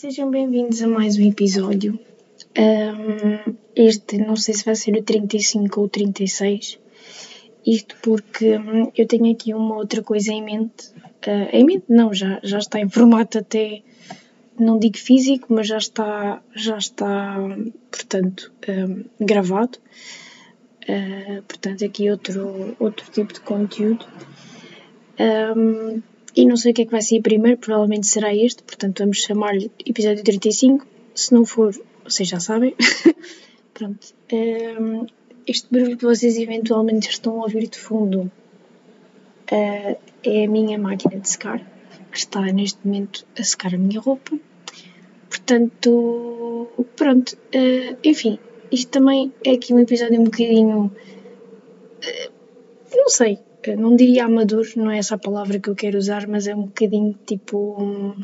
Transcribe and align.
Sejam 0.00 0.30
bem-vindos 0.30 0.80
a 0.80 0.86
mais 0.86 1.18
um 1.18 1.28
episódio. 1.28 2.00
Um, 2.58 3.54
este 3.76 4.16
não 4.16 4.34
sei 4.34 4.54
se 4.54 4.64
vai 4.64 4.74
ser 4.74 4.96
o 4.96 5.02
35 5.02 5.78
ou 5.78 5.84
o 5.84 5.88
36. 5.90 6.78
Isto 7.66 7.96
porque 8.00 8.56
hum, 8.56 8.90
eu 8.96 9.06
tenho 9.06 9.30
aqui 9.30 9.52
uma 9.52 9.76
outra 9.76 10.02
coisa 10.02 10.32
em 10.32 10.42
mente. 10.42 10.88
Uh, 11.26 11.50
em 11.52 11.66
mente 11.66 11.84
não, 11.86 12.14
já, 12.14 12.40
já 12.42 12.56
está 12.56 12.80
em 12.80 12.88
formato 12.88 13.40
até, 13.40 13.82
não 14.58 14.78
digo 14.78 14.96
físico, 14.96 15.48
mas 15.50 15.66
já 15.68 15.76
está, 15.76 16.42
já 16.54 16.78
está 16.78 17.36
portanto, 17.90 18.50
um, 18.70 19.04
gravado. 19.22 19.76
Uh, 20.88 21.42
portanto, 21.42 21.84
aqui 21.84 22.10
outro, 22.10 22.74
outro 22.80 23.10
tipo 23.10 23.34
de 23.34 23.40
conteúdo. 23.40 24.06
Um, 25.20 26.00
e 26.34 26.46
não 26.46 26.56
sei 26.56 26.72
o 26.72 26.74
que 26.74 26.82
é 26.82 26.84
que 26.84 26.90
vai 26.90 27.02
sair 27.02 27.20
primeiro, 27.20 27.58
provavelmente 27.58 28.06
será 28.06 28.34
este, 28.34 28.62
portanto 28.62 29.00
vamos 29.00 29.18
chamar-lhe 29.18 29.70
episódio 29.84 30.22
35. 30.22 30.86
Se 31.14 31.34
não 31.34 31.44
for, 31.44 31.74
vocês 32.04 32.28
já 32.28 32.40
sabem. 32.40 32.74
Pronto. 33.74 34.14
Um, 34.32 35.06
este 35.46 35.68
barulho 35.70 35.96
que 35.96 36.04
vocês 36.04 36.36
eventualmente 36.36 37.08
estão 37.08 37.40
a 37.40 37.44
ouvir 37.44 37.68
de 37.68 37.78
fundo 37.78 38.30
uh, 39.50 39.96
é 40.22 40.44
a 40.44 40.48
minha 40.48 40.78
máquina 40.78 41.18
de 41.18 41.28
secar, 41.28 41.60
que 42.10 42.18
está 42.18 42.40
neste 42.40 42.78
momento 42.84 43.26
a 43.38 43.42
secar 43.42 43.74
a 43.74 43.78
minha 43.78 44.00
roupa. 44.00 44.38
Portanto, 45.28 46.68
pronto. 46.96 47.36
Uh, 47.54 47.96
enfim, 48.04 48.38
isto 48.70 48.90
também 48.90 49.32
é 49.44 49.52
aqui 49.52 49.74
um 49.74 49.78
episódio 49.78 50.20
um 50.20 50.24
bocadinho. 50.24 50.92
Uh, 52.04 52.30
não 52.94 53.08
sei, 53.08 53.38
não 53.68 53.94
diria 53.94 54.24
amador, 54.24 54.66
não 54.76 54.90
é 54.90 54.98
essa 54.98 55.14
a 55.14 55.18
palavra 55.18 55.58
que 55.58 55.68
eu 55.68 55.74
quero 55.74 55.98
usar, 55.98 56.26
mas 56.26 56.46
é 56.46 56.54
um 56.54 56.62
bocadinho 56.62 57.18
tipo. 57.26 57.76
Hum, 57.80 58.14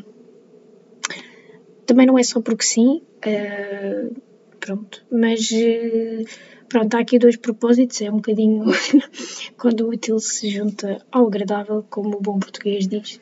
também 1.85 2.05
não 2.05 2.19
é 2.19 2.23
só 2.23 2.41
porque 2.41 2.65
sim, 2.65 3.01
uh, 3.25 4.21
pronto, 4.59 5.05
mas 5.09 5.49
uh, 5.51 6.25
pronto, 6.67 6.95
há 6.95 6.99
aqui 6.99 7.17
dois 7.17 7.37
propósitos, 7.37 8.01
é 8.01 8.11
um 8.11 8.17
bocadinho 8.17 8.65
quando 9.57 9.81
o 9.81 9.89
útil 9.89 10.19
se 10.19 10.49
junta 10.49 11.05
ao 11.09 11.27
agradável, 11.27 11.85
como 11.89 12.17
o 12.17 12.21
bom 12.21 12.39
português 12.39 12.87
diz. 12.87 13.21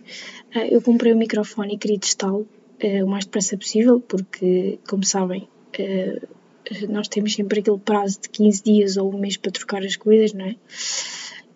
Uh, 0.55 0.67
eu 0.71 0.81
comprei 0.81 1.13
o 1.13 1.16
um 1.16 1.19
microfone 1.19 1.75
e 1.75 1.77
queria 1.77 1.99
testá-lo 1.99 2.47
o 3.03 3.08
mais 3.08 3.25
depressa 3.25 3.58
possível, 3.58 4.02
porque, 4.02 4.80
como 4.88 5.03
sabem, 5.03 5.47
nós 6.89 7.08
temos 7.08 7.33
sempre 7.33 7.61
aquele 7.61 7.80
prazo 7.80 8.19
de 8.21 8.30
15 8.30 8.63
dias 8.63 8.97
ou 8.97 9.13
um 9.13 9.17
mês 9.17 9.38
para 9.38 9.52
trocar 9.52 9.83
as 9.83 9.95
coisas, 9.95 10.33
não 10.33 10.45
é? 10.45 10.55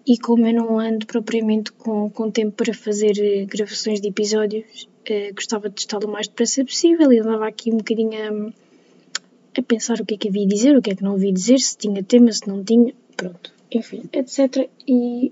E 0.10 0.18
como 0.18 0.48
eu 0.48 0.54
não 0.56 0.80
ando 0.80 1.06
propriamente 1.06 1.72
com, 1.72 2.10
com 2.10 2.32
tempo 2.32 2.54
para 2.54 2.74
fazer 2.74 3.14
eh, 3.20 3.46
gravações 3.46 4.02
de 4.02 4.08
episódios, 4.08 4.90
eh, 5.06 5.32
gostava 5.34 5.70
de 5.70 5.76
testá-lo 5.76 6.08
o 6.08 6.12
mais 6.12 6.28
depressa 6.28 6.66
possível 6.66 7.14
e 7.14 7.20
andava 7.20 7.48
aqui 7.48 7.72
um 7.72 7.78
bocadinho 7.78 8.14
a, 8.18 9.60
a, 9.60 9.62
pensar 9.62 10.02
o 10.02 10.06
que 10.08 10.16
é 10.16 10.18
que 10.18 10.30
havia 10.30 10.48
de 10.48 10.56
dizer, 10.56 10.76
o 10.76 10.82
que 10.82 10.90
é 10.90 10.96
que 10.96 11.04
não 11.04 11.14
havia 11.14 11.32
de 11.32 11.40
dizer, 11.40 11.60
se 11.60 11.78
tinha 11.78 12.02
tema, 12.02 12.32
se 12.32 12.48
não 12.48 12.64
tinha, 12.64 12.92
pronto, 13.16 13.54
enfim, 13.72 14.02
etc. 14.12 14.68
E, 14.88 15.32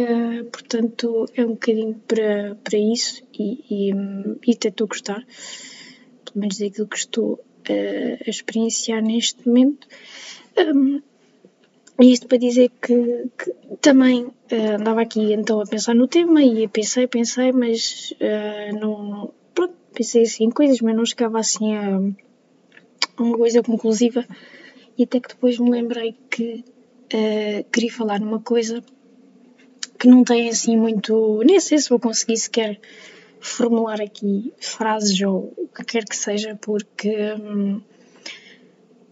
uh, 0.00 0.44
portanto, 0.50 1.26
é 1.36 1.44
um 1.44 1.50
bocadinho 1.50 2.00
para, 2.08 2.56
para 2.64 2.78
isso 2.78 3.22
e, 3.38 3.64
e, 3.70 3.90
e 4.46 4.54
até 4.54 4.68
estou 4.68 4.86
a 4.86 4.88
gostar, 4.88 5.26
pelo 6.24 6.40
menos 6.40 6.56
daquilo 6.56 6.88
que 6.88 6.96
estou 6.96 7.34
uh, 7.34 8.24
a 8.26 8.30
experienciar 8.30 9.02
neste 9.02 9.46
momento. 9.46 9.86
Um, 10.56 11.02
e 11.98 12.12
isto 12.12 12.26
para 12.26 12.38
dizer 12.38 12.70
que, 12.80 13.30
que 13.38 13.76
também 13.80 14.24
uh, 14.24 14.76
andava 14.78 15.00
aqui 15.00 15.32
então 15.32 15.60
a 15.60 15.66
pensar 15.66 15.94
no 15.94 16.06
tema 16.06 16.42
e 16.42 16.68
pensei, 16.68 17.06
pensei, 17.06 17.52
mas 17.52 18.12
uh, 18.20 18.78
não, 18.78 19.32
pronto, 19.54 19.74
pensei 19.94 20.22
assim 20.22 20.44
em 20.44 20.50
coisas, 20.50 20.80
mas 20.82 20.94
não 20.94 21.06
chegava 21.06 21.38
assim 21.38 21.74
a, 21.74 21.98
uma 23.18 23.36
coisa 23.36 23.62
conclusiva. 23.62 24.26
E 24.98 25.04
até 25.04 25.20
que 25.20 25.28
depois 25.28 25.58
me 25.58 25.70
lembrei 25.70 26.14
que 26.30 26.64
uh, 27.14 27.64
queria 27.72 27.92
falar 27.92 28.20
numa 28.20 28.40
coisa 28.40 28.84
que 29.98 30.06
não 30.06 30.22
tem 30.22 30.50
assim 30.50 30.76
muito. 30.76 31.42
Nem 31.44 31.58
sei 31.60 31.78
se 31.78 31.88
vou 31.88 31.98
conseguir 31.98 32.36
sequer 32.36 32.78
formular 33.40 34.02
aqui 34.02 34.52
frases 34.58 35.18
ou 35.22 35.54
o 35.56 35.68
que 35.68 35.84
quer 35.84 36.04
que 36.04 36.16
seja, 36.16 36.58
porque. 36.60 37.10
Um, 37.40 37.80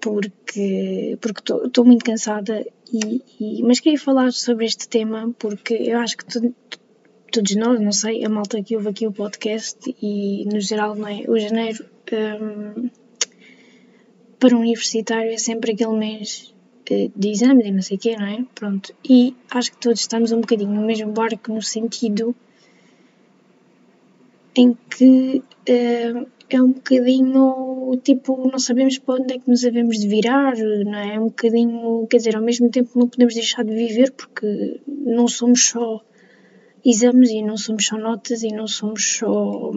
porque 0.05 1.19
estou 1.65 1.83
muito 1.83 2.05
cansada 2.05 2.62
e, 2.93 3.22
e, 3.41 3.62
mas 3.62 3.81
queria 3.81 3.99
falar 3.99 4.33
sobre 4.33 4.67
este 4.67 4.89
tema 4.89 5.34
porque 5.39 5.75
eu 5.75 5.99
acho 5.99 6.17
que 6.17 6.25
tu, 6.25 6.55
todos 7.33 7.56
nós, 7.56 7.81
não 7.81 7.93
sei, 7.93 8.25
a 8.25 8.28
malta 8.28 8.62
que 8.62 8.77
ouve 8.77 8.89
aqui 8.89 9.06
o 9.06 9.12
podcast 9.12 9.78
e 10.00 10.45
no 10.47 10.61
geral, 10.61 10.94
não 10.94 11.09
é? 11.09 11.25
O 11.28 11.39
janeiro 11.39 11.84
um, 12.12 12.91
para 14.39 14.56
um 14.56 14.61
universitário 14.61 15.33
é 15.33 15.39
sempre 15.39 15.73
aquele 15.73 15.97
mês 15.97 16.55
eh, 16.91 17.11
de 17.17 17.28
exames 17.31 17.67
e 17.67 17.71
não 17.71 17.83
sei 17.83 17.97
o 17.97 18.00
quê, 18.00 18.17
não 18.17 18.27
é? 18.27 18.44
Pronto. 18.55 18.94
E 19.09 19.34
acho 19.50 19.73
que 19.73 19.78
todos 19.78 20.00
estamos 20.00 20.33
um 20.33 20.41
bocadinho 20.41 20.73
no 20.73 20.87
mesmo 20.87 21.12
barco 21.12 21.53
no 21.53 21.62
sentido 21.62 22.34
em 24.55 24.77
que 24.89 25.43
uh, 25.69 26.28
é 26.50 26.62
um 26.62 26.72
bocadinho 26.72 27.99
tipo, 28.03 28.49
não 28.50 28.59
sabemos 28.59 28.99
para 28.99 29.15
onde 29.15 29.34
é 29.34 29.38
que 29.38 29.49
nos 29.49 29.62
devemos 29.62 29.99
de 29.99 30.09
virar, 30.09 30.56
não 30.56 30.94
é? 30.94 31.15
É 31.15 31.21
um 31.21 31.27
bocadinho, 31.27 32.06
quer 32.09 32.19
dizer, 32.19 32.37
ao 32.37 32.43
mesmo 32.43 32.71
tempo 32.71 32.91
não 32.99 33.09
podemos 33.09 33.34
deixar 33.34 33.65
de 33.65 33.75
viver 33.75 34.12
porque 34.12 34.81
não 34.87 35.27
somos 35.28 35.66
só 35.66 36.03
exames 36.84 37.31
e 37.31 37.43
não 37.43 37.56
somos 37.56 37.87
só 37.87 37.97
notas 37.97 38.43
e 38.43 38.49
não 38.49 38.66
somos 38.66 39.16
só 39.19 39.72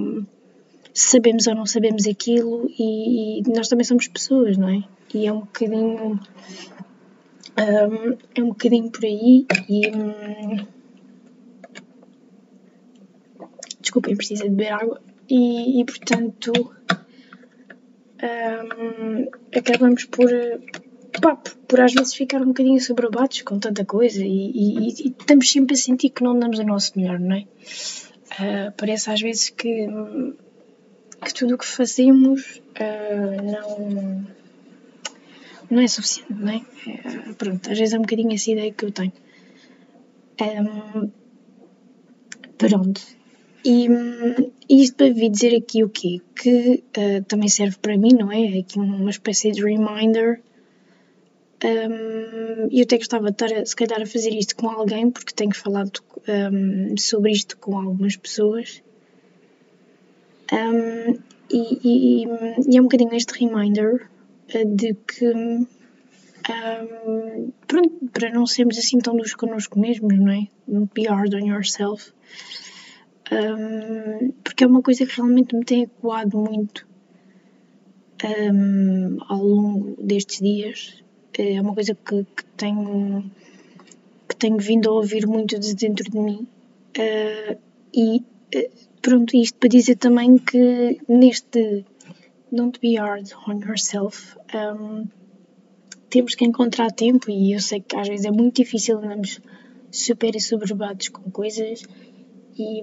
sabemos 0.94 1.46
ou 1.48 1.56
não 1.56 1.66
sabemos 1.66 2.08
aquilo 2.08 2.70
e, 2.78 3.40
e 3.40 3.44
nós 3.56 3.70
também 3.70 3.86
somos 3.86 4.08
pessoas, 4.08 4.58
não 4.58 4.70
é? 4.70 4.84
E 5.14 5.28
é 5.28 5.32
um 5.32 5.42
bocadinho 5.42 6.20
um, 7.58 8.18
é 8.36 8.44
um 8.44 8.50
bocadinho 8.50 8.92
por 8.92 9.06
aí 9.06 9.46
e 9.70 9.88
hum, 9.90 10.66
desculpem, 13.80 14.16
preciso 14.16 14.44
de 14.44 14.50
beber 14.50 14.74
água 14.74 15.02
e, 15.30 15.82
e 15.82 15.86
portanto 15.86 16.52
um, 18.24 19.28
acabamos 19.56 20.06
por, 20.06 20.30
pá, 21.22 21.36
por 21.68 21.80
às 21.80 21.94
vezes 21.94 22.14
ficar 22.14 22.42
um 22.42 22.48
bocadinho 22.48 22.80
sobrebates 22.82 23.42
com 23.42 23.60
tanta 23.60 23.86
coisa 23.86 24.24
e, 24.24 24.52
e, 24.52 24.88
e, 24.88 25.16
estamos 25.20 25.52
sempre 25.52 25.76
a 25.76 25.78
sentir 25.78 26.10
que 26.10 26.24
não 26.24 26.38
damos 26.38 26.60
o 26.60 26.64
nosso 26.64 26.94
melhor, 26.98 27.20
não 27.20 27.36
é? 27.36 27.46
Uh, 28.40 28.72
parece 28.78 29.10
às 29.10 29.22
vezes 29.22 29.50
que, 29.50 29.88
que 31.24 31.34
tudo 31.34 31.56
o 31.56 31.58
que 31.58 31.66
fazemos 31.66 32.62
uh, 32.80 33.44
não, 33.44 34.28
não 35.70 35.82
é 35.82 35.88
suficiente, 35.88 36.34
não 36.34 36.52
é? 36.52 36.58
Uh, 36.58 37.36
pronto, 37.36 37.72
às 37.72 37.78
vezes 37.78 37.94
é 37.94 37.98
um 37.98 38.02
bocadinho 38.02 38.34
essa 38.34 38.52
ideia 38.52 38.72
que 38.72 38.86
eu 38.86 38.92
tenho. 38.92 39.14
Um, 40.40 41.10
pronto, 42.58 43.02
e, 43.68 44.82
isto 44.82 44.96
para 44.96 45.12
vir 45.12 45.30
dizer 45.30 45.56
aqui 45.56 45.84
o 45.84 45.90
quê? 45.90 46.22
Que 46.34 46.84
uh, 46.98 47.24
também 47.26 47.50
serve 47.50 47.78
para 47.82 47.98
mim, 47.98 48.14
não 48.14 48.32
é? 48.32 48.60
Aqui 48.60 48.80
uma 48.80 49.10
espécie 49.10 49.52
de 49.52 49.62
reminder. 49.62 50.42
Um, 51.64 52.70
eu 52.72 52.84
até 52.84 52.98
gostava 52.98 53.26
de 53.26 53.32
estar, 53.32 53.52
a, 53.52 53.66
se 53.66 53.76
calhar, 53.76 54.02
a 54.02 54.06
fazer 54.06 54.34
isto 54.34 54.56
com 54.56 54.70
alguém, 54.70 55.12
porque 55.12 55.34
tenho 55.34 55.54
falado 55.54 56.00
um, 56.28 56.96
sobre 56.98 57.32
isto 57.32 57.58
com 57.58 57.78
algumas 57.78 58.16
pessoas. 58.16 58.82
Um, 60.54 61.18
e, 61.52 61.80
e, 61.84 62.26
e, 62.70 62.78
é 62.78 62.80
um 62.80 62.84
bocadinho 62.84 63.14
este 63.16 63.38
reminder 63.38 64.10
uh, 64.54 64.76
de 64.76 64.94
que, 64.94 65.68
pronto, 67.68 68.10
para 68.14 68.32
não 68.32 68.46
sermos 68.46 68.78
assim 68.78 69.00
tão 69.00 69.16
duros 69.16 69.34
connosco 69.34 69.78
mesmos, 69.78 70.18
não 70.18 70.32
é? 70.32 70.48
Don't 70.66 70.92
be 70.94 71.06
hard 71.06 71.34
on 71.34 71.46
yourself 71.46 72.14
porque 74.44 74.64
é 74.64 74.68
uma 74.68 74.82
coisa 74.82 75.06
que 75.06 75.16
realmente 75.16 75.56
me 75.56 75.66
tem 75.66 75.84
ecoado 75.84 76.38
muito 76.38 76.88
um, 78.24 79.18
ao 79.28 79.44
longo 79.44 79.96
destes 80.02 80.40
dias. 80.40 81.04
É 81.38 81.62
uma 81.62 81.74
coisa 81.74 81.94
que, 81.94 82.24
que, 82.24 82.46
tenho, 82.56 83.30
que 84.28 84.36
tenho 84.36 84.58
vindo 84.58 84.90
a 84.90 84.94
ouvir 84.94 85.28
muito 85.28 85.60
de 85.60 85.76
dentro 85.76 86.10
de 86.10 86.18
mim. 86.18 86.48
Uh, 86.98 87.58
e 87.94 88.18
uh, 88.56 88.72
pronto, 89.02 89.36
isto 89.38 89.58
para 89.60 89.70
dizer 89.70 89.98
também 89.98 90.38
que 90.38 91.00
neste 91.08 91.86
Don't 92.52 92.80
Be 92.80 92.96
Hard 92.96 93.30
on 93.48 93.60
Yourself 93.60 94.36
um, 94.56 95.06
temos 96.10 96.34
que 96.34 96.46
encontrar 96.46 96.92
tempo 96.92 97.30
e 97.30 97.54
eu 97.54 97.60
sei 97.60 97.82
que 97.82 97.96
às 97.96 98.08
vezes 98.08 98.26
é 98.26 98.32
muito 98.32 98.56
difícil 98.56 98.98
andamos 98.98 99.40
super 99.92 100.36
assoberbados 100.36 101.10
com 101.10 101.30
coisas 101.30 101.84
e, 102.58 102.82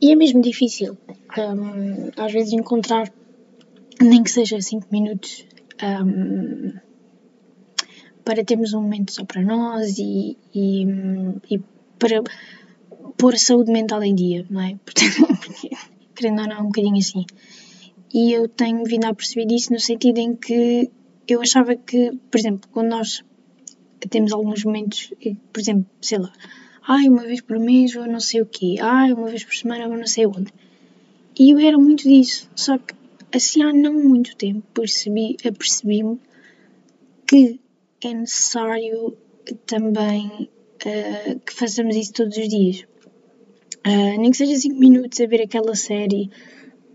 e 0.00 0.12
é 0.12 0.16
mesmo 0.16 0.40
difícil 0.42 0.96
um, 1.38 2.10
às 2.22 2.32
vezes 2.32 2.52
encontrar 2.52 3.12
nem 4.00 4.22
que 4.22 4.30
seja 4.30 4.60
5 4.60 4.88
minutos 4.90 5.46
um, 5.82 6.72
para 8.24 8.44
termos 8.44 8.72
um 8.72 8.82
momento 8.82 9.12
só 9.12 9.24
para 9.24 9.42
nós 9.42 9.98
e, 9.98 10.36
e, 10.54 10.86
e 11.50 11.58
para 11.98 12.22
pôr 13.16 13.34
a 13.34 13.38
saúde 13.38 13.70
mental 13.70 14.02
em 14.02 14.14
dia, 14.14 14.46
não 14.50 14.60
é? 14.60 14.78
Porque 14.84 15.08
querendo 16.14 16.42
ou 16.42 16.48
não, 16.48 16.60
um 16.62 16.66
bocadinho 16.66 16.98
assim. 16.98 17.24
E 18.12 18.32
eu 18.32 18.48
tenho 18.48 18.84
vindo 18.84 19.04
a 19.04 19.14
perceber 19.14 19.52
isso 19.52 19.72
no 19.72 19.80
sentido 19.80 20.18
em 20.18 20.36
que 20.36 20.90
eu 21.26 21.40
achava 21.40 21.74
que, 21.74 22.12
por 22.30 22.38
exemplo, 22.38 22.68
quando 22.72 22.90
nós 22.90 23.24
temos 24.10 24.32
alguns 24.32 24.64
momentos, 24.64 25.12
por 25.52 25.60
exemplo, 25.60 25.86
sei 26.00 26.18
lá, 26.18 26.32
ai, 26.86 27.08
uma 27.08 27.22
vez 27.22 27.40
por 27.40 27.58
mês 27.58 27.94
vou 27.94 28.06
não 28.06 28.20
sei 28.20 28.42
o 28.42 28.46
quê, 28.46 28.76
ai, 28.80 29.12
uma 29.12 29.28
vez 29.28 29.44
por 29.44 29.54
semana 29.54 29.88
vou 29.88 29.96
não 29.96 30.06
sei 30.06 30.26
onde. 30.26 30.52
E 31.38 31.50
eu 31.50 31.58
era 31.58 31.78
muito 31.78 32.04
disso, 32.04 32.48
só 32.54 32.78
que 32.78 32.94
assim 33.32 33.62
há 33.62 33.72
não 33.72 33.94
muito 33.94 34.36
tempo 34.36 34.62
percebi, 34.72 35.36
apercebi-me 35.44 36.20
que 37.26 37.58
é 38.04 38.14
necessário 38.14 39.16
também 39.66 40.48
uh, 40.86 41.40
que 41.40 41.52
façamos 41.52 41.96
isso 41.96 42.12
todos 42.12 42.36
os 42.36 42.48
dias. 42.48 42.84
Uh, 43.86 44.18
nem 44.18 44.30
que 44.30 44.36
seja 44.36 44.54
5 44.56 44.78
minutos 44.78 45.20
a 45.20 45.26
ver 45.26 45.42
aquela 45.42 45.74
série, 45.74 46.30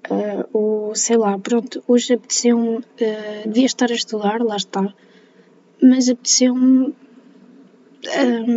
uh, 0.10 0.48
ou 0.54 0.96
sei 0.96 1.18
lá, 1.18 1.38
pronto, 1.38 1.84
hoje 1.88 2.14
apeteceu-me, 2.14 2.78
uh, 2.78 2.84
devia 3.46 3.66
estar 3.66 3.92
a 3.92 3.96
estudar, 3.96 4.42
lá 4.42 4.56
está, 4.56 4.94
mas 5.82 6.10
apeteceu-me 6.10 6.96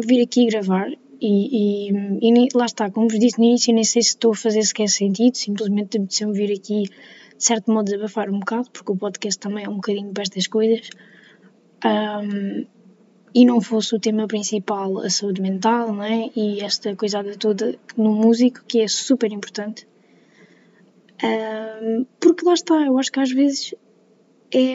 vir 0.06 0.22
aqui 0.22 0.46
gravar 0.46 0.88
e, 1.22 1.88
e, 1.88 2.46
e, 2.46 2.48
lá 2.52 2.66
está, 2.66 2.90
como 2.90 3.08
vos 3.08 3.18
disse 3.18 3.38
no 3.38 3.44
início, 3.44 3.72
nem 3.72 3.84
sei 3.84 4.02
se 4.02 4.08
estou 4.08 4.32
a 4.32 4.36
fazer 4.36 4.62
sequer 4.62 4.88
sentido, 4.88 5.36
simplesmente 5.36 5.96
apeteceu-me 5.96 6.34
vir 6.34 6.52
aqui 6.52 6.82
de 7.42 7.44
certo 7.44 7.72
modo 7.72 7.84
desabafar 7.84 8.28
um 8.28 8.40
bocado, 8.40 8.70
porque 8.72 8.90
o 8.90 8.96
podcast 8.96 9.38
também 9.38 9.64
é 9.64 9.68
um 9.68 9.76
bocadinho 9.76 10.12
para 10.12 10.22
estas 10.22 10.46
coisas. 10.46 10.90
Um, 11.84 12.66
e 13.34 13.44
não 13.44 13.60
fosse 13.60 13.94
o 13.94 14.00
tema 14.00 14.26
principal 14.26 14.98
a 14.98 15.08
saúde 15.08 15.40
mental, 15.40 15.92
não 15.92 16.02
é? 16.02 16.30
E 16.36 16.60
esta 16.60 16.94
coisada 16.94 17.36
toda 17.36 17.78
no 17.96 18.14
músico, 18.14 18.64
que 18.66 18.80
é 18.80 18.88
super 18.88 19.32
importante. 19.32 19.86
Um, 21.22 22.04
porque 22.20 22.44
lá 22.44 22.54
está, 22.54 22.84
eu 22.84 22.98
acho 22.98 23.10
que 23.10 23.20
às 23.20 23.30
vezes 23.30 23.74
é, 24.52 24.74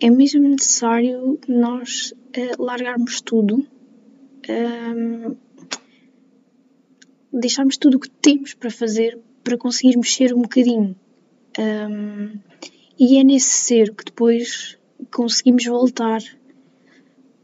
é 0.00 0.10
mesmo 0.10 0.48
necessário 0.48 1.38
nós 1.48 2.12
uh, 2.12 2.62
largarmos 2.62 3.20
tudo, 3.20 3.66
deixarmos 7.32 7.76
tudo 7.76 7.96
o 7.96 8.00
que 8.00 8.10
temos 8.10 8.54
para 8.54 8.70
fazer 8.70 9.18
para 9.44 9.56
conseguir 9.56 9.96
mexer 9.96 10.34
um 10.34 10.42
bocadinho. 10.42 10.96
E 12.98 13.18
é 13.18 13.24
nesse 13.24 13.50
ser 13.50 13.94
que 13.94 14.04
depois 14.04 14.78
conseguimos 15.12 15.64
voltar 15.66 16.20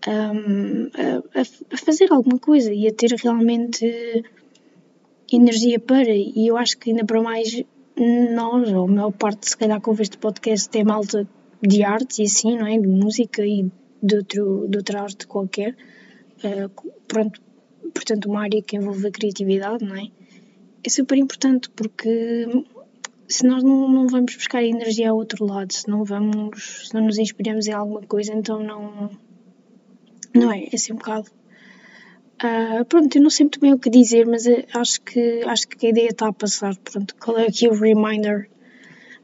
um, 0.08 0.90
a, 0.94 1.40
a, 1.40 1.76
fazer 1.76 2.10
alguma 2.10 2.38
coisa 2.38 2.72
e 2.72 2.88
a 2.88 2.93
ter 2.93 3.14
realmente 3.22 4.25
energia 5.31 5.78
para. 5.78 6.10
E 6.10 6.46
eu 6.48 6.56
acho 6.56 6.78
que 6.78 6.90
ainda 6.90 7.05
para 7.05 7.22
mais 7.22 7.62
nós, 8.34 8.72
ou 8.72 8.84
a 8.84 8.88
maior 8.88 9.12
parte, 9.12 9.48
se 9.48 9.56
calhar, 9.56 9.81
que 9.81 9.88
ouve 9.88 10.02
este 10.02 10.19
podcast 10.19 10.76
é 10.76 10.82
malta 10.82 11.28
de 11.60 11.84
artes 11.84 12.19
e 12.19 12.22
assim, 12.22 12.56
não 12.56 12.66
é? 12.66 12.78
De 12.78 12.88
música 12.88 13.46
e 13.46 13.70
de, 14.02 14.16
outro, 14.16 14.66
de 14.69 14.78
outra 14.78 15.02
arte 15.02 15.26
qualquer. 15.26 15.76
Uh, 16.44 16.68
pronto, 17.06 17.40
portanto, 17.94 18.26
uma 18.26 18.42
área 18.42 18.62
que 18.62 18.76
envolve 18.76 19.06
a 19.06 19.10
criatividade, 19.10 19.84
não 19.84 19.96
é? 19.96 20.08
É 20.84 20.88
super 20.88 21.16
importante 21.16 21.70
porque 21.70 22.46
se 23.28 23.46
nós 23.46 23.62
não, 23.62 23.88
não 23.88 24.08
vamos 24.08 24.34
buscar 24.34 24.62
energia 24.62 25.10
ao 25.10 25.16
outro 25.16 25.44
lado, 25.44 25.72
se 25.72 25.88
não 25.88 26.04
vamos, 26.04 26.88
se 26.88 26.94
não 26.94 27.02
nos 27.02 27.18
inspiramos 27.18 27.66
em 27.66 27.72
alguma 27.72 28.02
coisa, 28.02 28.32
então 28.34 28.62
não, 28.62 29.10
não 30.34 30.52
é? 30.52 30.64
É 30.64 30.74
assim 30.74 30.92
um 30.92 30.96
bocado. 30.96 31.30
Uh, 32.42 32.84
pronto, 32.86 33.16
eu 33.16 33.22
não 33.22 33.30
sei 33.30 33.44
muito 33.44 33.60
bem 33.60 33.72
o 33.72 33.78
que 33.78 33.88
dizer, 33.88 34.26
mas 34.26 34.44
acho 34.74 35.00
que, 35.02 35.42
acho 35.44 35.68
que 35.68 35.86
a 35.86 35.90
ideia 35.90 36.08
está 36.08 36.28
a 36.28 36.32
passar. 36.32 36.76
Pronto, 36.76 37.14
qual 37.16 37.38
é 37.38 37.46
aqui 37.46 37.68
o 37.68 37.72
reminder 37.72 38.50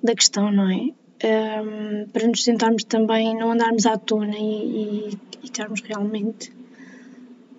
da 0.02 0.14
questão, 0.14 0.52
não 0.52 0.70
é? 0.70 0.92
Um, 1.20 2.08
para 2.12 2.28
nos 2.28 2.44
tentarmos 2.44 2.84
também 2.84 3.36
não 3.36 3.50
andarmos 3.50 3.86
à 3.86 3.98
tona 3.98 4.38
e, 4.38 5.08
e, 5.10 5.18
e 5.42 5.44
estarmos 5.44 5.80
realmente 5.80 6.52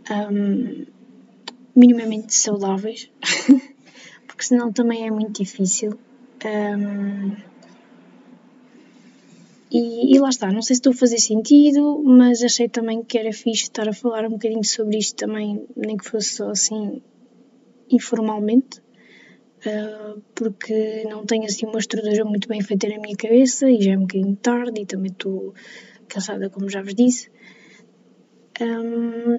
um, 0.10 0.86
minimamente 1.76 2.34
saudáveis, 2.34 3.10
porque 4.28 4.44
senão 4.44 4.72
também 4.72 5.08
é 5.08 5.12
muito 5.12 5.42
difícil. 5.42 6.00
Um, 6.46 7.36
e, 9.72 10.16
e, 10.16 10.20
lá 10.20 10.30
está, 10.30 10.52
não 10.52 10.64
sei 10.64 10.76
se 10.76 10.80
estou 10.80 10.94
a 10.94 10.96
fazer 10.96 11.20
sentido, 11.20 12.02
mas 12.04 12.42
achei 12.42 12.68
também 12.68 13.04
que 13.04 13.18
era 13.20 13.32
fixe 13.32 13.64
estar 13.64 13.88
a 13.88 13.94
falar 13.94 14.26
um 14.26 14.32
bocadinho 14.32 14.64
sobre 14.64 14.98
isto 14.98 15.16
também, 15.16 15.64
nem 15.76 15.96
que 15.96 16.10
fosse 16.10 16.36
só 16.36 16.50
assim 16.50 17.02
informalmente, 17.92 18.80
uh, 18.80 20.20
porque 20.34 21.04
não 21.08 21.24
tenho 21.24 21.46
assim 21.46 21.68
uma 21.68 21.78
estrutura 21.78 22.26
muito 22.26 22.48
bem 22.48 22.62
feita 22.62 22.88
na 22.88 23.00
minha 23.00 23.16
cabeça 23.16 23.70
e 23.70 23.80
já 23.80 23.92
é 23.94 23.98
um 23.98 24.02
bocadinho 24.02 24.36
tarde 24.38 24.82
e 24.82 24.86
também 24.88 25.12
estou 25.12 25.54
cansada, 26.08 26.50
como 26.50 26.68
já 26.68 26.82
vos 26.82 26.96
disse. 26.96 27.30
Um, 28.60 29.38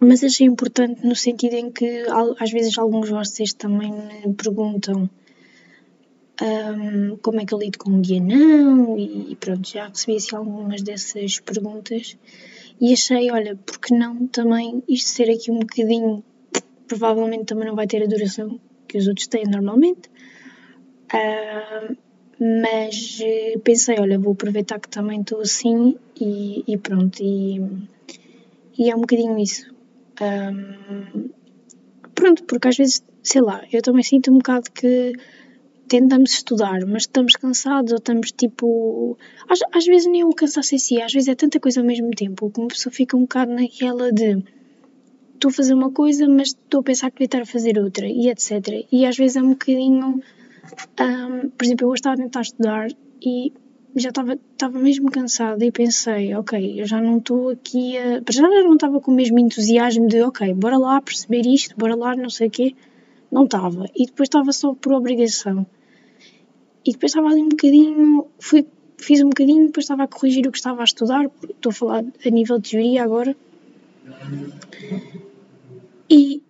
mas 0.00 0.24
achei 0.24 0.46
importante 0.46 1.06
no 1.06 1.14
sentido 1.14 1.54
em 1.54 1.70
que 1.70 2.04
às 2.38 2.50
vezes 2.50 2.76
alguns 2.78 3.06
de 3.06 3.12
vocês 3.12 3.52
também 3.52 3.92
me 3.92 4.34
perguntam 4.34 5.08
um, 6.42 7.16
como 7.18 7.40
é 7.40 7.44
que 7.44 7.52
eu 7.52 7.58
lido 7.58 7.78
com 7.78 7.90
um 7.90 8.00
dia 8.00 8.20
não 8.20 8.98
e 8.98 9.36
pronto, 9.36 9.68
já 9.68 9.88
recebi 9.88 10.16
assim, 10.16 10.34
algumas 10.34 10.82
dessas 10.82 11.38
perguntas 11.38 12.16
e 12.80 12.94
achei, 12.94 13.30
olha, 13.30 13.56
porque 13.66 13.94
não 13.94 14.26
também 14.26 14.82
isto 14.88 15.10
ser 15.10 15.30
aqui 15.30 15.50
um 15.50 15.58
bocadinho, 15.58 16.24
provavelmente 16.88 17.44
também 17.44 17.68
não 17.68 17.76
vai 17.76 17.86
ter 17.86 18.02
a 18.02 18.06
duração 18.06 18.58
que 18.88 18.96
os 18.96 19.06
outros 19.06 19.26
têm 19.26 19.44
normalmente, 19.44 20.08
uh, 21.12 21.96
mas 22.40 23.20
eh, 23.20 23.58
pensei, 23.62 23.96
olha, 24.00 24.18
vou 24.18 24.32
aproveitar 24.32 24.80
que 24.80 24.88
também 24.88 25.20
estou 25.20 25.42
assim 25.42 25.94
e, 26.18 26.64
e 26.66 26.78
pronto, 26.78 27.22
e, 27.22 27.60
e, 28.78 28.90
é 28.90 28.96
um 28.96 29.02
bocadinho 29.02 29.38
isso. 29.38 29.69
Um, 30.20 31.30
pronto, 32.14 32.44
porque 32.44 32.68
às 32.68 32.76
vezes, 32.76 33.02
sei 33.22 33.40
lá, 33.40 33.64
eu 33.72 33.82
também 33.82 34.02
sinto 34.02 34.30
um 34.30 34.38
bocado 34.38 34.70
que 34.70 35.12
tentamos 35.88 36.32
estudar, 36.32 36.86
mas 36.86 37.02
estamos 37.02 37.32
cansados 37.32 37.92
ou 37.92 37.98
estamos 37.98 38.30
tipo. 38.30 39.18
Às, 39.48 39.60
às 39.72 39.84
vezes 39.86 40.06
nem 40.06 40.20
é 40.20 40.24
um 40.24 40.32
cansaço 40.32 40.74
em 40.74 40.78
si, 40.78 41.02
às 41.02 41.12
vezes 41.12 41.28
é 41.28 41.34
tanta 41.34 41.58
coisa 41.58 41.80
ao 41.80 41.86
mesmo 41.86 42.10
tempo 42.10 42.50
que 42.50 42.60
uma 42.60 42.68
pessoa 42.68 42.92
fica 42.92 43.16
um 43.16 43.22
bocado 43.22 43.52
naquela 43.52 44.12
de 44.12 44.42
estou 45.34 45.48
a 45.48 45.52
fazer 45.52 45.74
uma 45.74 45.90
coisa, 45.90 46.28
mas 46.28 46.48
estou 46.48 46.80
a 46.80 46.82
pensar 46.82 47.10
que 47.10 47.16
devia 47.16 47.26
estar 47.26 47.42
a 47.42 47.46
fazer 47.46 47.78
outra 47.78 48.06
e 48.06 48.28
etc. 48.28 48.86
E 48.92 49.06
às 49.06 49.16
vezes 49.16 49.36
é 49.36 49.42
um 49.42 49.50
bocadinho. 49.50 50.22
Um, 51.00 51.48
por 51.50 51.64
exemplo, 51.64 51.86
eu 51.86 51.90
hoje 51.90 52.00
estava 52.00 52.14
a 52.14 52.18
tentar 52.18 52.42
estudar 52.42 52.88
e 53.22 53.52
já 53.96 54.10
estava, 54.10 54.78
mesmo 54.78 55.10
cansada 55.10 55.64
e 55.64 55.72
pensei, 55.72 56.34
ok, 56.34 56.80
eu 56.80 56.86
já 56.86 57.00
não 57.00 57.18
estou 57.18 57.50
aqui 57.50 57.96
a. 57.98 58.22
Já 58.30 58.42
não 58.42 58.74
estava 58.74 59.00
com 59.00 59.10
o 59.10 59.14
mesmo 59.14 59.38
entusiasmo 59.38 60.06
de, 60.06 60.22
ok, 60.22 60.54
bora 60.54 60.78
lá 60.78 61.00
perceber 61.00 61.46
isto, 61.46 61.74
bora 61.76 61.96
lá, 61.96 62.14
não 62.14 62.30
sei 62.30 62.48
o 62.48 62.50
quê. 62.50 62.74
Não 63.30 63.44
estava. 63.44 63.86
E 63.94 64.06
depois 64.06 64.28
estava 64.28 64.52
só 64.52 64.74
por 64.74 64.92
obrigação. 64.92 65.66
E 66.84 66.92
depois 66.92 67.10
estava 67.10 67.28
ali 67.28 67.42
um 67.42 67.48
bocadinho, 67.48 68.26
fui, 68.38 68.66
fiz 68.96 69.20
um 69.20 69.28
bocadinho, 69.28 69.66
depois 69.66 69.84
estava 69.84 70.04
a 70.04 70.08
corrigir 70.08 70.46
o 70.46 70.52
que 70.52 70.58
estava 70.58 70.80
a 70.80 70.84
estudar, 70.84 71.30
estou 71.48 71.70
a 71.70 71.72
falar 71.72 72.04
a 72.24 72.30
nível 72.30 72.58
de 72.58 72.70
teoria 72.70 73.04
agora. 73.04 73.36
E 76.08 76.42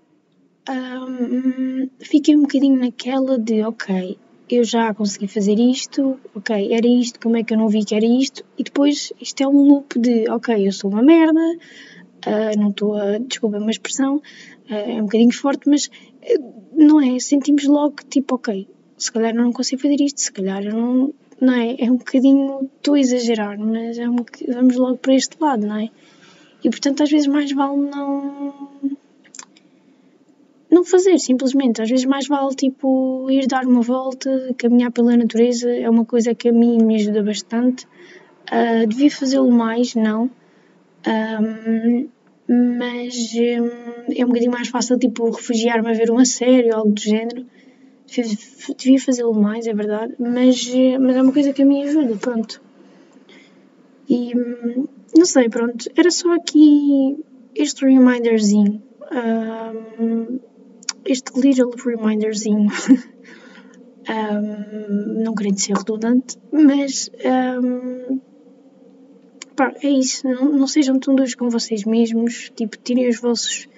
um, 0.69 1.89
fiquei 1.99 2.37
um 2.37 2.43
bocadinho 2.43 2.79
naquela 2.79 3.39
de, 3.39 3.63
ok, 3.63 4.19
eu 4.57 4.65
já 4.65 4.93
consegui 4.95 5.29
fazer 5.29 5.59
isto, 5.59 6.19
ok, 6.35 6.73
era 6.73 6.87
isto, 6.87 7.21
como 7.21 7.37
é 7.37 7.45
que 7.45 7.55
eu 7.55 7.59
não 7.59 7.69
vi 7.69 7.85
que 7.85 7.95
era 7.95 8.07
isto? 8.07 8.45
E 8.59 8.65
depois 8.65 9.13
isto 9.21 9.43
é 9.43 9.47
um 9.47 9.63
loop 9.63 9.99
de, 9.99 10.29
ok, 10.31 10.67
eu 10.67 10.73
sou 10.73 10.91
uma 10.91 11.03
merda, 11.03 11.41
uh, 11.41 12.59
não 12.59 12.71
estou 12.71 12.97
a, 12.97 13.19
desculpa 13.19 13.59
uma 13.59 13.71
expressão, 13.71 14.17
uh, 14.17 14.75
é 14.75 15.01
um 15.01 15.05
bocadinho 15.05 15.33
forte, 15.33 15.69
mas 15.69 15.87
uh, 15.87 16.65
não 16.75 17.01
é, 17.01 17.19
sentimos 17.19 17.65
logo 17.67 17.97
tipo, 18.09 18.35
ok, 18.35 18.69
se 19.01 19.11
calhar 19.11 19.35
eu 19.35 19.43
não 19.43 19.53
consigo 19.53 19.81
fazer 19.81 20.01
isto, 20.01 20.21
se 20.21 20.33
calhar 20.33 20.63
eu 20.63 20.73
não. 20.73 21.15
Não 21.41 21.55
é? 21.55 21.75
É 21.79 21.91
um 21.91 21.97
bocadinho. 21.97 22.71
Estou 22.77 22.95
a 22.95 23.01
exagerar, 23.01 23.59
mas 23.59 23.99
é 23.99 24.07
um, 24.07 24.17
vamos 24.53 24.77
logo 24.77 24.99
para 24.99 25.15
este 25.15 25.39
lado, 25.41 25.67
não 25.67 25.77
é? 25.77 25.89
E 26.63 26.69
portanto, 26.69 27.03
às 27.03 27.11
vezes, 27.11 27.27
mais 27.27 27.51
vale 27.51 27.79
não. 27.79 28.69
Não 30.71 30.85
fazer, 30.85 31.19
simplesmente. 31.19 31.83
Às 31.83 31.91
vezes, 31.91 32.05
mais 32.05 32.29
vale 32.29 32.55
tipo 32.55 33.29
ir 33.31 33.47
dar 33.47 33.67
uma 33.67 33.83
volta, 33.83 34.55
caminhar 34.57 34.93
pela 34.93 35.17
natureza. 35.17 35.71
É 35.71 35.89
uma 35.89 36.05
coisa 36.05 36.35
que 36.35 36.49
a 36.49 36.53
mim 36.53 36.79
me 36.83 36.97
ajuda 36.97 37.23
bastante. 37.23 37.87
Uh, 38.53 38.87
devia 38.87 39.11
fazê-lo 39.11 39.51
mais, 39.51 39.95
não. 39.95 40.31
Um, 41.07 42.09
mas 42.49 43.33
um, 43.35 44.13
é 44.13 44.25
um 44.25 44.29
bocadinho 44.29 44.53
mais 44.53 44.69
fácil, 44.69 44.99
tipo, 44.99 45.31
refugiar-me 45.31 45.89
a 45.89 45.93
ver 45.93 46.11
uma 46.11 46.25
série 46.25 46.71
ou 46.71 46.79
algo 46.79 46.93
do 46.93 47.01
género 47.01 47.47
devia 48.77 48.99
fazê-lo 48.99 49.35
mais, 49.35 49.67
é 49.67 49.75
verdade, 49.75 50.15
mas, 50.19 50.69
mas 51.01 51.17
é 51.17 51.23
uma 51.23 51.33
coisa 51.33 51.53
que 51.53 51.63
a 51.63 51.65
mim 51.65 51.83
ajuda, 51.83 52.17
pronto. 52.17 52.61
E 54.09 54.35
não 55.17 55.25
sei, 55.25 55.49
pronto, 55.49 55.89
era 55.97 56.11
só 56.11 56.35
aqui 56.35 57.17
este 57.55 57.85
reminderzinho. 57.85 58.83
Um, 59.13 60.40
este 61.11 61.39
little 61.41 61.71
reminderzinho, 61.77 62.69
um, 64.09 65.23
não 65.23 65.35
querendo 65.35 65.59
ser 65.59 65.77
redundante, 65.77 66.39
mas 66.53 67.11
um, 67.63 68.21
pá, 69.57 69.75
é 69.83 69.89
isso, 69.89 70.27
não, 70.27 70.53
não 70.53 70.67
sejam 70.67 70.99
tão 70.99 71.15
duros 71.15 71.35
com 71.35 71.51
vocês 71.51 71.85
mesmos, 71.85 72.51
tipo, 72.55 72.77
tirem 72.77 73.09
os 73.09 73.21
vossos 73.21 73.69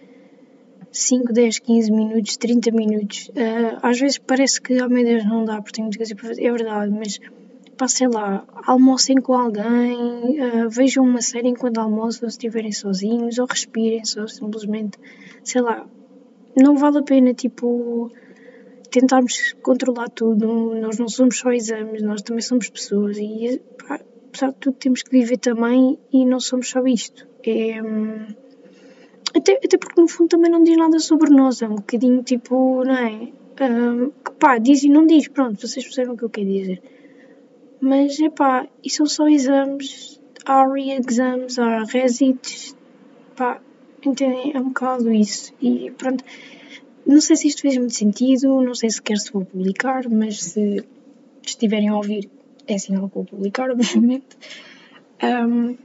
5, 0.92 1.32
10, 1.32 1.58
15 1.60 1.90
minutos, 1.90 2.36
30 2.36 2.70
minutos. 2.70 3.28
Uh, 3.30 3.78
às 3.82 3.98
vezes 3.98 4.18
parece 4.18 4.60
que, 4.60 4.80
oh 4.82 4.88
meu 4.90 5.02
Deus, 5.02 5.24
não 5.24 5.44
dá 5.44 5.56
porque 5.56 5.76
tenho 5.76 5.86
muita 5.86 5.96
coisa 5.96 6.14
para 6.14 6.28
fazer. 6.28 6.44
É 6.44 6.52
verdade, 6.52 6.92
mas 6.92 7.18
pá, 7.78 7.88
sei 7.88 8.08
lá, 8.08 8.44
almocem 8.66 9.16
com 9.16 9.32
alguém, 9.32 10.38
uh, 10.38 10.68
vejam 10.68 11.02
uma 11.02 11.22
série 11.22 11.48
enquanto 11.48 11.78
almoçam 11.78 12.28
se 12.28 12.34
estiverem 12.36 12.72
sozinhos, 12.72 13.38
ou 13.38 13.46
respirem 13.46 14.04
só, 14.04 14.26
simplesmente, 14.26 14.98
sei 15.42 15.62
lá, 15.62 15.86
não 16.56 16.76
vale 16.76 16.98
a 16.98 17.02
pena, 17.02 17.34
tipo, 17.34 18.10
tentarmos 18.90 19.54
controlar 19.62 20.08
tudo, 20.10 20.74
nós 20.74 20.98
não 20.98 21.08
somos 21.08 21.38
só 21.38 21.50
exames, 21.50 22.02
nós 22.02 22.22
também 22.22 22.42
somos 22.42 22.68
pessoas 22.68 23.16
e, 23.18 23.60
pá, 23.78 24.00
apesar 24.28 24.48
de 24.48 24.56
tudo, 24.56 24.76
temos 24.76 25.02
que 25.02 25.10
viver 25.10 25.38
também 25.38 25.98
e 26.12 26.24
não 26.24 26.38
somos 26.38 26.68
só 26.68 26.86
isto. 26.86 27.26
É, 27.44 27.82
hum, 27.82 28.26
até, 29.34 29.54
até 29.64 29.78
porque 29.78 30.00
no 30.00 30.08
fundo 30.08 30.28
também 30.28 30.50
não 30.50 30.62
diz 30.62 30.76
nada 30.76 30.98
sobre 30.98 31.30
nós, 31.30 31.62
é 31.62 31.66
um 31.66 31.76
bocadinho 31.76 32.22
tipo, 32.22 32.84
não 32.84 32.96
é? 32.96 33.32
Um, 33.60 34.10
pá, 34.38 34.58
diz 34.58 34.82
e 34.82 34.88
não 34.88 35.06
diz, 35.06 35.28
pronto, 35.28 35.60
vocês 35.66 35.84
percebem 35.84 36.12
o 36.12 36.16
que 36.16 36.24
eu 36.24 36.30
quero 36.30 36.48
dizer. 36.48 36.82
Mas 37.80 38.20
é 38.20 38.28
pá, 38.28 38.68
e 38.84 38.90
são 38.90 39.06
só 39.06 39.28
exames, 39.28 40.20
há 40.44 40.66
re-exams, 40.66 41.58
há 41.58 41.84
resits, 41.84 42.76
pá, 43.36 43.60
entendem? 44.08 44.52
É 44.54 44.60
um 44.60 44.68
bocado 44.68 45.12
isso. 45.12 45.52
E 45.60 45.90
pronto, 45.90 46.24
não 47.06 47.20
sei 47.20 47.36
se 47.36 47.48
isto 47.48 47.62
fez 47.62 47.76
muito 47.76 47.94
sentido, 47.94 48.62
não 48.62 48.74
sei 48.74 48.90
sequer 48.90 49.18
se 49.18 49.32
vou 49.32 49.44
publicar, 49.44 50.08
mas 50.08 50.42
se 50.42 50.84
estiverem 51.44 51.88
a 51.88 51.96
ouvir, 51.96 52.30
é 52.66 52.78
sinal 52.78 53.08
que 53.08 53.14
vou 53.14 53.24
publicar, 53.24 53.70
obviamente. 53.72 54.36
Um, 55.22 55.76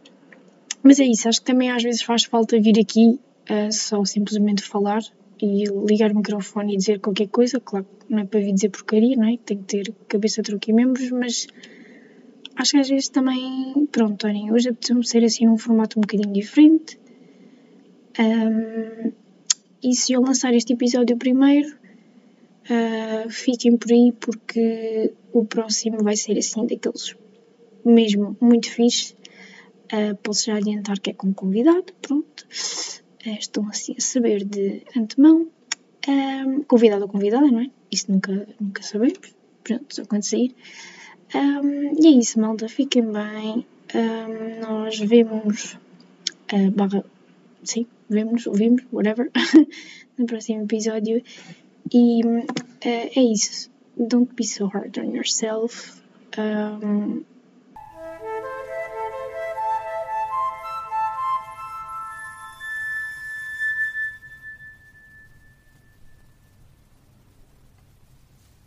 mas 0.84 1.00
é 1.00 1.06
isso, 1.06 1.28
acho 1.28 1.40
que 1.40 1.46
também 1.46 1.72
às 1.72 1.84
vezes 1.84 2.02
faz 2.02 2.24
falta 2.24 2.60
vir 2.60 2.80
aqui 2.80 3.20
uh, 3.50 3.72
só 3.72 4.04
simplesmente 4.06 4.64
falar 4.64 5.02
e 5.42 5.66
ligar 5.86 6.12
o 6.12 6.16
microfone 6.16 6.74
e 6.74 6.78
dizer 6.78 7.00
qualquer 7.00 7.28
coisa. 7.28 7.60
Claro 7.60 7.86
que 7.86 8.12
não 8.12 8.20
é 8.20 8.26
para 8.26 8.40
vir 8.40 8.54
dizer 8.54 8.70
porcaria, 8.70 9.16
não 9.16 9.28
é? 9.28 9.38
Tem 9.38 9.58
que 9.58 9.64
ter 9.64 9.94
cabeça, 10.08 10.42
troca 10.42 10.70
e 10.70 10.74
membros, 10.74 11.12
mas 11.12 11.48
acho 12.56 12.72
que 12.72 12.78
às 12.78 12.90
vezes 12.90 13.10
também, 13.10 13.88
pronto, 13.92 14.26
olhem, 14.26 14.52
hoje 14.52 14.70
apeteceu-me 14.70 15.06
ser 15.06 15.24
assim 15.24 15.46
num 15.46 15.58
formato 15.58 16.00
um 16.00 16.02
bocadinho 16.02 16.34
diferente. 16.34 17.00
Um, 18.20 19.12
e 19.84 19.96
se 19.96 20.14
eu 20.14 20.22
lançar 20.22 20.54
este 20.54 20.74
episódio 20.74 21.18
primeiro, 21.18 21.70
uh, 21.70 23.30
fiquem 23.30 23.78
por 23.78 23.92
aí 23.92 24.12
porque 24.20 25.14
o 25.32 25.46
próximo 25.46 26.04
vai 26.04 26.16
ser 26.16 26.38
assim 26.38 26.66
daqueles 26.66 27.16
mesmo 27.86 28.36
muito 28.42 28.70
fixe. 28.70 29.16
Uh, 29.94 30.16
posso 30.22 30.48
já 30.48 30.58
adiantar 30.58 31.00
que 31.00 31.12
é 31.12 31.14
com 31.14 31.34
convidado, 31.34 31.94
pronto. 32.02 32.46
Uh, 33.26 33.38
estão 33.40 33.68
assim 33.70 33.96
a 33.98 34.02
saber 34.02 34.44
de 34.44 34.84
antemão. 34.96 35.48
Um, 36.08 36.64
convidado 36.64 37.04
ou 37.04 37.10
convidada, 37.10 37.48
não 37.48 37.60
é? 37.60 37.70
Isso 37.92 38.12
nunca, 38.12 38.48
nunca 38.60 38.82
sabemos. 38.82 39.36
Pronto, 39.64 39.94
só 39.94 40.06
quando 40.06 40.24
sair. 40.24 40.56
Um, 41.36 42.02
e 42.02 42.08
é 42.08 42.12
isso, 42.12 42.40
malta. 42.40 42.68
Fiquem 42.70 43.04
bem. 43.04 43.66
Um, 43.94 44.60
nós 44.62 44.98
vemos. 45.00 45.78
Uh, 46.54 46.72
barra. 46.72 47.04
Sim, 47.64 47.86
vemos, 48.10 48.48
ouvimos, 48.48 48.84
whatever. 48.92 49.30
no 50.18 50.26
próximo 50.26 50.64
episódio. 50.64 51.24
E 51.94 52.22
uh, 52.26 52.46
é 52.82 53.22
isso. 53.22 53.70
Don't 53.96 54.34
be 54.36 54.46
so 54.46 54.68
hard 54.68 54.98
on 55.00 55.16
yourself. 55.16 56.02
Um, 56.38 57.26